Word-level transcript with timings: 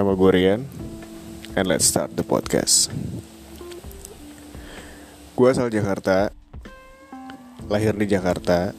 Nama 0.00 0.16
gue 0.16 0.32
Rian 0.32 0.64
And 1.60 1.68
let's 1.68 1.84
start 1.84 2.16
the 2.16 2.24
podcast. 2.24 2.88
Gue 5.36 5.52
asal 5.52 5.68
Jakarta 5.68 6.32
Lahir 7.68 7.92
di 7.92 8.08
Jakarta. 8.08 8.72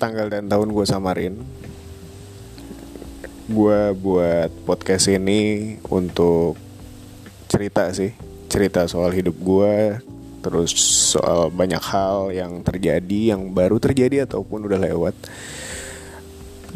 Tanggal 0.00 0.32
dan 0.32 0.48
tahun 0.48 0.72
gue 0.72 0.86
samarin. 0.88 1.36
Gue 3.52 3.92
buat 4.00 4.48
podcast 4.64 5.12
ini 5.12 5.76
untuk 5.92 6.56
cerita 7.52 7.92
sih 7.92 8.16
Cerita 8.48 8.88
soal 8.88 9.12
hidup 9.12 9.36
gue 9.36 10.00
Terus 10.40 10.72
soal 11.12 11.52
banyak 11.52 11.84
hal 11.84 12.32
yang 12.32 12.64
terjadi 12.64 13.36
Yang 13.36 13.52
baru 13.52 13.76
terjadi 13.76 14.24
ataupun 14.24 14.64
udah 14.64 14.80
lewat 14.80 15.12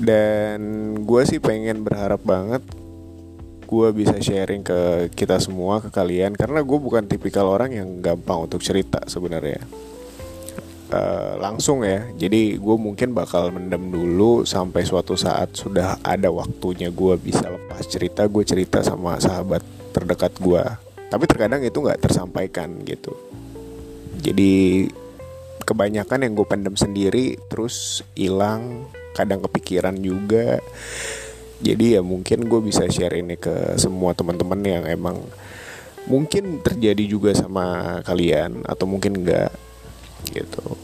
dan 0.00 0.60
gue 1.04 1.22
sih 1.28 1.38
pengen 1.38 1.84
berharap 1.84 2.24
banget 2.24 2.64
gue 3.70 3.88
bisa 3.94 4.18
sharing 4.18 4.66
ke 4.66 5.12
kita 5.14 5.38
semua 5.38 5.78
ke 5.78 5.94
kalian. 5.94 6.34
Karena 6.34 6.58
gue 6.58 6.78
bukan 6.80 7.06
tipikal 7.06 7.46
orang 7.46 7.70
yang 7.70 8.02
gampang 8.02 8.50
untuk 8.50 8.58
cerita 8.58 8.98
sebenarnya. 9.06 9.62
Uh, 10.90 11.38
langsung 11.38 11.86
ya. 11.86 12.02
Jadi 12.18 12.58
gue 12.58 12.76
mungkin 12.80 13.14
bakal 13.14 13.54
mendem 13.54 13.94
dulu 13.94 14.42
sampai 14.42 14.82
suatu 14.82 15.14
saat 15.14 15.54
sudah 15.54 16.02
ada 16.02 16.34
waktunya 16.34 16.90
gue 16.90 17.14
bisa 17.22 17.46
lepas 17.46 17.86
cerita. 17.86 18.26
Gue 18.26 18.42
cerita 18.42 18.82
sama 18.82 19.22
sahabat 19.22 19.62
terdekat 19.94 20.34
gue 20.42 20.90
tapi 21.10 21.26
terkadang 21.26 21.60
itu 21.66 21.74
nggak 21.82 22.06
tersampaikan 22.06 22.70
gitu. 22.86 23.12
Jadi 24.22 24.86
kebanyakan 25.66 26.22
yang 26.22 26.32
gue 26.38 26.46
pendem 26.46 26.78
sendiri 26.78 27.34
terus 27.50 28.06
hilang 28.14 28.86
kadang 29.16 29.42
kepikiran 29.44 29.96
juga. 29.98 30.58
Jadi 31.60 31.98
ya 31.98 32.00
mungkin 32.00 32.48
gue 32.48 32.60
bisa 32.64 32.88
share 32.88 33.20
ini 33.20 33.36
ke 33.36 33.76
semua 33.76 34.16
teman-teman 34.16 34.60
yang 34.64 34.84
emang 34.88 35.20
mungkin 36.08 36.64
terjadi 36.64 37.04
juga 37.04 37.36
sama 37.36 37.98
kalian 38.02 38.64
atau 38.64 38.88
mungkin 38.88 39.20
enggak 39.20 39.52
gitu. 40.32 40.76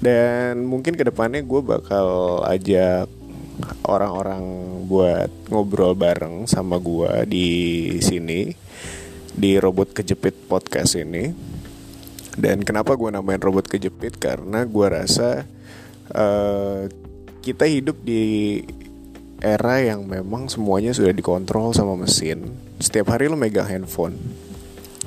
Dan 0.00 0.64
mungkin 0.64 0.96
ke 0.96 1.04
depannya 1.04 1.44
gue 1.44 1.60
bakal 1.60 2.40
ajak 2.48 3.08
orang-orang 3.84 4.44
buat 4.88 5.28
ngobrol 5.52 5.92
bareng 5.92 6.48
sama 6.48 6.80
gue 6.80 7.28
di 7.28 7.50
sini 8.00 8.48
di 9.36 9.60
robot 9.60 9.92
kejepit 9.92 10.48
podcast 10.48 10.96
ini. 10.96 11.32
Dan 12.40 12.64
kenapa 12.64 12.96
gue 12.96 13.12
namain 13.12 13.40
robot 13.40 13.68
kejepit? 13.68 14.16
Karena 14.16 14.64
gue 14.64 14.86
rasa 14.88 15.44
uh, 16.14 16.86
kita 17.40 17.64
hidup 17.64 17.96
di 18.04 18.60
era 19.40 19.80
yang 19.80 20.04
memang 20.04 20.52
semuanya 20.52 20.92
sudah 20.92 21.16
dikontrol 21.16 21.72
sama 21.72 21.96
mesin. 21.96 22.52
Setiap 22.80 23.16
hari 23.16 23.28
lo 23.28 23.36
megang 23.36 23.68
handphone, 23.68 24.16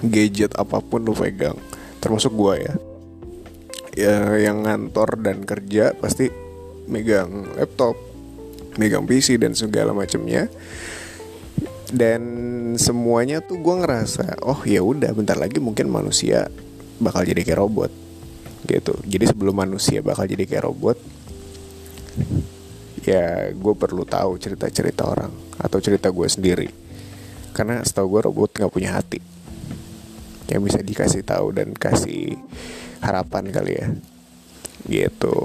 gadget 0.02 0.58
apa 0.58 0.82
pun 0.82 1.06
lo 1.06 1.14
pegang, 1.14 1.58
termasuk 2.02 2.34
gue 2.34 2.54
ya. 2.66 2.76
Ya 3.94 4.18
yang 4.42 4.66
ngantor 4.66 5.22
dan 5.22 5.46
kerja 5.46 5.94
pasti 5.94 6.34
megang 6.90 7.54
laptop, 7.54 7.94
megang 8.82 9.06
PC 9.06 9.38
dan 9.38 9.54
segala 9.54 9.94
macamnya. 9.94 10.50
Dan 11.94 12.22
semuanya 12.82 13.38
tuh 13.46 13.62
gue 13.62 13.76
ngerasa, 13.86 14.42
oh 14.42 14.66
ya 14.66 14.82
udah 14.82 15.14
bentar 15.14 15.38
lagi 15.38 15.62
mungkin 15.62 15.94
manusia 15.94 16.50
bakal 16.98 17.22
jadi 17.22 17.46
kayak 17.46 17.62
robot 17.62 18.03
gitu. 18.80 18.98
Jadi 19.06 19.30
sebelum 19.30 19.54
manusia 19.54 20.02
bakal 20.02 20.26
jadi 20.26 20.44
kayak 20.50 20.66
robot 20.66 20.98
ya 23.04 23.52
gue 23.52 23.74
perlu 23.76 24.08
tahu 24.08 24.40
cerita-cerita 24.40 25.04
orang 25.04 25.32
atau 25.60 25.78
cerita 25.84 26.10
gue 26.10 26.28
sendiri. 26.28 26.70
Karena 27.54 27.84
setahu 27.86 28.18
gue 28.18 28.22
robot 28.32 28.50
nggak 28.58 28.74
punya 28.74 28.98
hati. 28.98 29.20
Yang 30.50 30.62
bisa 30.72 30.80
dikasih 30.82 31.22
tahu 31.24 31.54
dan 31.54 31.76
kasih 31.76 32.40
harapan 33.04 33.54
kali 33.54 33.74
ya. 33.78 33.88
Gitu. 34.88 35.38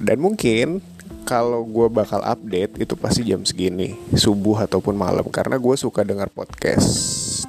Dan 0.00 0.22
mungkin 0.22 0.80
kalau 1.26 1.66
gue 1.66 1.90
bakal 1.90 2.22
update 2.22 2.78
itu 2.78 2.94
pasti 2.94 3.26
jam 3.26 3.42
segini 3.42 3.98
subuh 4.14 4.62
ataupun 4.62 4.94
malam. 4.94 5.26
Karena 5.32 5.58
gue 5.58 5.74
suka 5.74 6.06
dengar 6.06 6.30
podcast 6.30 6.86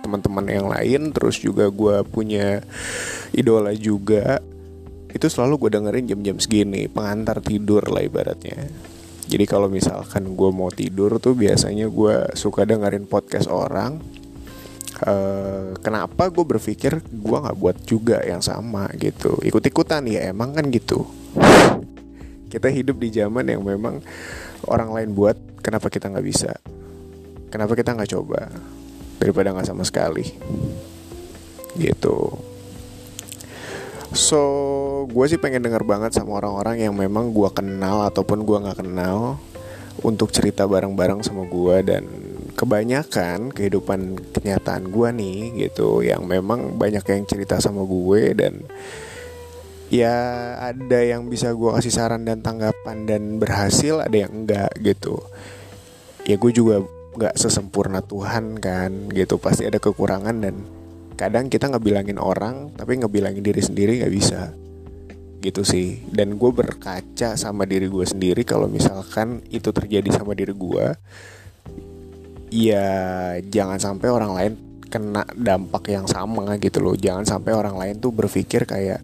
teman-teman 0.01 0.47
yang 0.47 0.67
lain 0.71 1.11
terus 1.11 1.37
juga 1.37 1.67
gue 1.67 1.99
punya 2.07 2.63
idola 3.35 3.75
juga 3.75 4.39
itu 5.11 5.25
selalu 5.31 5.67
gue 5.67 5.71
dengerin 5.79 6.05
jam-jam 6.07 6.37
segini 6.39 6.91
pengantar 6.91 7.39
tidur 7.39 7.83
lah 7.87 8.03
ibaratnya. 8.03 8.67
Jadi 9.27 9.43
kalau 9.43 9.67
misalkan 9.67 10.35
gue 10.35 10.49
mau 10.51 10.71
tidur 10.71 11.19
tuh 11.19 11.35
biasanya 11.35 11.91
gue 11.91 12.31
suka 12.35 12.63
dengerin 12.63 13.07
podcast 13.07 13.51
orang. 13.51 13.99
Uh, 14.97 15.77
kenapa 15.85 16.33
gue 16.33 16.41
berpikir 16.41 16.97
gue 17.05 17.37
nggak 17.37 17.57
buat 17.59 17.77
juga 17.85 18.23
yang 18.23 18.41
sama 18.41 18.89
gitu? 18.97 19.37
Ikut-ikutan 19.43 20.07
ya 20.09 20.31
emang 20.31 20.55
kan 20.55 20.67
gitu. 20.73 21.05
Kita 22.51 22.71
hidup 22.71 22.97
di 22.97 23.11
zaman 23.11 23.51
yang 23.51 23.61
memang 23.61 23.99
orang 24.65 24.95
lain 24.95 25.11
buat 25.13 25.37
kenapa 25.59 25.91
kita 25.91 26.07
nggak 26.09 26.25
bisa? 26.25 26.55
Kenapa 27.51 27.75
kita 27.75 27.93
nggak 27.93 28.11
coba? 28.15 28.49
Daripada 29.19 29.53
nggak 29.53 29.67
sama 29.69 29.83
sekali. 29.85 30.23
Gitu 31.77 32.56
So 34.15 34.41
gue 35.11 35.25
sih 35.27 35.39
pengen 35.39 35.67
denger 35.67 35.83
banget 35.83 36.15
sama 36.15 36.39
orang-orang 36.39 36.83
yang 36.83 36.95
memang 36.95 37.35
gue 37.35 37.49
kenal 37.51 38.07
ataupun 38.07 38.47
gue 38.47 38.57
nggak 38.63 38.79
kenal 38.85 39.39
untuk 40.05 40.29
cerita 40.29 40.69
bareng-bareng 40.69 41.25
sama 41.25 41.43
gue 41.49 41.75
dan 41.83 42.03
kebanyakan 42.57 43.53
kehidupan 43.53 44.17
kenyataan 44.33 44.89
gue 44.89 45.09
nih 45.13 45.39
gitu 45.67 46.01
yang 46.01 46.25
memang 46.25 46.77
banyak 46.77 47.05
yang 47.05 47.25
cerita 47.29 47.61
sama 47.61 47.85
gue 47.85 48.21
dan 48.33 48.65
ya 49.93 50.15
ada 50.59 50.99
yang 50.99 51.27
bisa 51.31 51.51
gue 51.55 51.69
kasih 51.79 51.93
saran 51.93 52.27
dan 52.27 52.43
tanggapan 52.43 53.07
dan 53.07 53.39
berhasil 53.39 54.03
ada 54.03 54.17
yang 54.17 54.43
enggak 54.43 54.71
gitu. 54.83 55.21
Ya 56.27 56.35
gue 56.35 56.51
juga 56.51 56.83
nggak 57.17 57.35
sesempurna 57.39 58.05
Tuhan 58.05 58.61
kan 58.61 59.09
gitu 59.09 59.41
pasti 59.41 59.65
ada 59.65 59.81
kekurangan 59.81 60.37
dan 60.37 60.76
kadang 61.17 61.49
kita 61.49 61.67
ngebilangin 61.73 62.21
orang 62.21 62.71
tapi 62.77 63.01
ngebilangin 63.01 63.41
diri 63.41 63.59
sendiri 63.59 63.99
nggak 63.99 64.13
bisa. 64.13 64.53
Gitu 65.41 65.65
sih. 65.65 66.05
Dan 66.05 66.37
gue 66.37 66.51
berkaca 66.53 67.33
sama 67.33 67.65
diri 67.65 67.89
gue 67.89 68.05
sendiri 68.05 68.45
kalau 68.45 68.69
misalkan 68.69 69.41
itu 69.49 69.73
terjadi 69.73 70.13
sama 70.13 70.37
diri 70.37 70.53
gue 70.53 70.85
ya 72.47 72.87
jangan 73.43 73.75
sampai 73.75 74.07
orang 74.07 74.31
lain 74.31 74.53
kena 74.87 75.27
dampak 75.35 75.89
yang 75.89 76.05
sama 76.05 76.55
gitu 76.61 76.79
loh. 76.79 76.95
Jangan 76.95 77.25
sampai 77.25 77.51
orang 77.57 77.75
lain 77.75 77.97
tuh 77.97 78.13
berpikir 78.13 78.63
kayak 78.69 79.01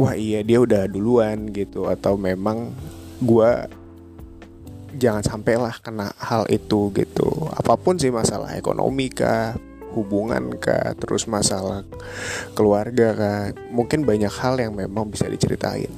wah 0.00 0.16
iya 0.16 0.40
dia 0.40 0.58
udah 0.58 0.88
duluan 0.88 1.52
gitu. 1.52 1.86
Atau 1.86 2.16
memang 2.16 2.72
gue 3.20 3.50
jangan 4.96 5.22
sampailah 5.22 5.74
kena 5.84 6.16
hal 6.16 6.48
itu 6.48 6.88
gitu. 6.96 7.28
Apa 7.52 7.76
pun 7.76 8.00
sih 8.00 8.10
masalah 8.10 8.56
ekonomi 8.56 9.10
kah 9.10 9.54
hubungan 9.94 10.58
kah, 10.58 10.92
terus 10.98 11.30
masalah 11.30 11.86
keluarga 12.52 13.14
kah, 13.14 13.42
mungkin 13.70 14.02
banyak 14.02 14.30
hal 14.30 14.58
yang 14.58 14.74
memang 14.74 15.08
bisa 15.08 15.30
diceritain 15.30 15.90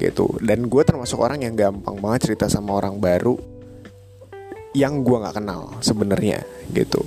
gitu. 0.00 0.40
Dan 0.40 0.66
gue 0.66 0.82
termasuk 0.82 1.20
orang 1.20 1.44
yang 1.44 1.54
gampang 1.54 2.00
banget 2.00 2.32
cerita 2.32 2.48
sama 2.48 2.80
orang 2.80 2.96
baru 2.96 3.36
yang 4.72 5.04
gue 5.04 5.16
nggak 5.20 5.36
kenal 5.36 5.76
sebenarnya 5.84 6.40
gitu. 6.72 7.04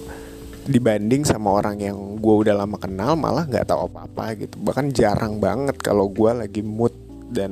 Dibanding 0.63 1.27
sama 1.27 1.51
orang 1.51 1.75
yang 1.81 1.97
gue 2.21 2.35
udah 2.47 2.55
lama 2.55 2.77
kenal 2.79 3.17
malah 3.19 3.49
nggak 3.49 3.67
tahu 3.67 3.89
apa-apa 3.91 4.37
gitu. 4.39 4.55
Bahkan 4.61 4.93
jarang 4.95 5.41
banget 5.41 5.75
kalau 5.81 6.07
gue 6.07 6.31
lagi 6.31 6.61
mood 6.63 6.93
dan 7.33 7.51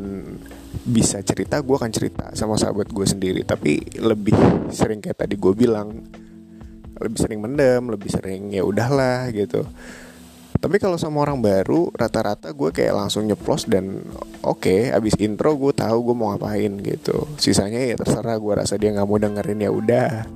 bisa 0.82 1.20
cerita 1.26 1.60
gue 1.60 1.76
akan 1.76 1.92
cerita 1.92 2.26
sama 2.38 2.56
sahabat 2.56 2.90
gue 2.90 3.06
sendiri 3.06 3.42
tapi 3.44 3.82
lebih 4.00 4.34
sering 4.72 5.04
kayak 5.04 5.26
tadi 5.26 5.36
gue 5.36 5.54
bilang 5.54 6.06
lebih 7.04 7.20
sering 7.20 7.40
mendem 7.42 7.84
lebih 7.90 8.10
sering 8.14 8.54
ya 8.54 8.64
udahlah 8.64 9.30
gitu. 9.34 9.66
Tapi 10.62 10.78
kalau 10.78 10.94
sama 10.94 11.26
orang 11.26 11.42
baru 11.42 11.90
rata-rata 11.90 12.54
gue 12.54 12.70
kayak 12.70 12.94
langsung 12.94 13.26
nyeplos 13.26 13.66
dan 13.66 14.06
oke 14.46 14.62
okay, 14.62 14.94
abis 14.94 15.18
intro 15.18 15.58
gue 15.58 15.74
tahu 15.74 16.06
gue 16.06 16.16
mau 16.16 16.30
ngapain 16.38 16.70
gitu. 16.86 17.26
Sisanya 17.42 17.82
ya 17.82 17.98
terserah 17.98 18.38
gue 18.38 18.54
rasa 18.54 18.78
dia 18.78 18.94
nggak 18.94 19.10
mau 19.10 19.18
dengerin 19.18 19.58
ya 19.58 19.74
udah. 19.74 20.30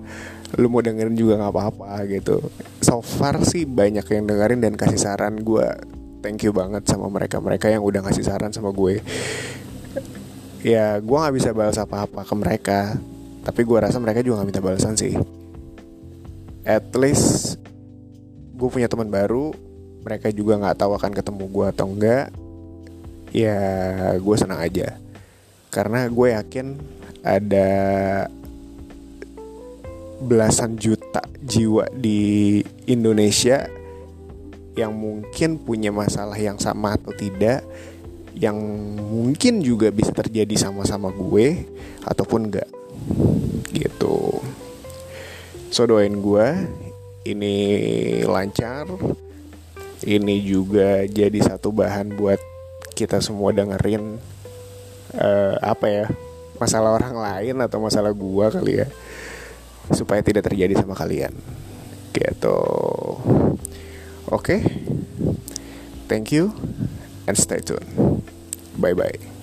Lu 0.57 0.65
mau 0.73 0.81
dengerin 0.81 1.13
juga 1.13 1.37
nggak 1.37 1.53
apa-apa 1.53 2.09
gitu. 2.09 2.41
So 2.81 3.05
far 3.05 3.37
sih 3.45 3.69
banyak 3.69 4.01
yang 4.09 4.25
dengerin 4.25 4.65
dan 4.65 4.73
kasih 4.73 4.97
saran 4.97 5.45
gue. 5.45 5.69
Thank 6.25 6.41
you 6.41 6.57
banget 6.57 6.89
sama 6.89 7.05
mereka 7.05 7.37
mereka 7.37 7.69
yang 7.69 7.85
udah 7.85 8.01
ngasih 8.09 8.25
saran 8.25 8.49
sama 8.49 8.73
gue. 8.73 9.05
Ya 10.65 10.97
gue 10.97 11.17
nggak 11.21 11.35
bisa 11.37 11.53
balas 11.53 11.77
apa-apa 11.77 12.25
ke 12.25 12.33
mereka. 12.33 12.97
Tapi 13.45 13.61
gue 13.61 13.77
rasa 13.77 14.01
mereka 14.01 14.25
juga 14.25 14.41
nggak 14.41 14.49
minta 14.49 14.63
balasan 14.65 14.97
sih 14.97 15.44
at 16.65 16.89
least 16.97 17.61
gue 18.57 18.69
punya 18.73 18.89
teman 18.89 19.07
baru 19.07 19.53
mereka 20.01 20.33
juga 20.33 20.57
nggak 20.57 20.77
tahu 20.81 20.91
akan 20.97 21.13
ketemu 21.13 21.43
gue 21.49 21.65
atau 21.69 21.85
enggak 21.85 22.25
ya 23.29 23.57
gue 24.17 24.35
senang 24.35 24.61
aja. 24.61 24.97
Karena 25.69 26.09
gue 26.09 26.27
yakin 26.33 26.67
ada 27.21 27.69
belasan 30.23 30.79
juta 30.79 31.21
jiwa 31.43 31.85
di 31.91 32.63
Indonesia 32.87 33.67
yang 34.75 34.95
mungkin 34.95 35.59
punya 35.59 35.91
masalah 35.91 36.35
yang 36.35 36.55
sama 36.57 36.95
atau 36.95 37.11
tidak 37.11 37.63
yang 38.35 38.55
mungkin 38.99 39.63
juga 39.63 39.91
bisa 39.91 40.11
terjadi 40.11 40.55
sama-sama 40.55 41.11
gue 41.11 41.67
ataupun 42.07 42.49
enggak. 42.49 42.69
Gitu 43.75 44.41
so 45.75 45.83
doain 45.83 46.23
gue 46.23 46.47
ini 47.27 47.55
lancar. 48.23 48.87
Ini 50.05 50.35
juga 50.39 51.03
jadi 51.03 51.35
satu 51.43 51.75
bahan 51.75 52.15
buat 52.15 52.39
kita 52.95 53.19
semua 53.19 53.51
dengerin 53.51 54.21
uh, 55.17 55.55
apa 55.59 55.85
ya 55.89 56.05
masalah 56.61 56.95
orang 56.95 57.17
lain 57.17 57.55
atau 57.59 57.83
masalah 57.83 58.13
gua 58.15 58.53
kali 58.53 58.85
ya 58.85 58.87
supaya 59.91 60.21
tidak 60.23 60.47
terjadi 60.47 60.79
sama 60.79 60.95
kalian. 60.95 61.33
Gitu. 62.15 62.59
Oke. 64.29 64.31
Okay. 64.31 64.59
thank 66.05 66.29
you 66.29 66.53
and 67.25 67.35
stay 67.35 67.59
tuned. 67.59 67.89
Bye 68.77 68.93
bye 68.93 69.34